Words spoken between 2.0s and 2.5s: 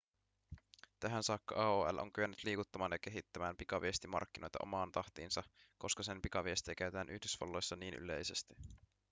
kyennyt